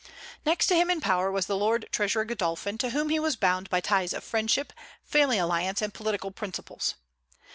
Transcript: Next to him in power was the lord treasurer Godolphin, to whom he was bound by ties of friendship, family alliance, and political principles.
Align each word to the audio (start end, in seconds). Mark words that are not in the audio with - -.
Next 0.47 0.65
to 0.65 0.75
him 0.75 0.89
in 0.89 0.99
power 0.99 1.31
was 1.31 1.45
the 1.45 1.55
lord 1.55 1.85
treasurer 1.91 2.25
Godolphin, 2.25 2.79
to 2.79 2.89
whom 2.89 3.09
he 3.09 3.19
was 3.19 3.35
bound 3.35 3.69
by 3.69 3.81
ties 3.81 4.13
of 4.13 4.23
friendship, 4.23 4.73
family 5.03 5.37
alliance, 5.37 5.79
and 5.79 5.93
political 5.93 6.31
principles. 6.31 6.95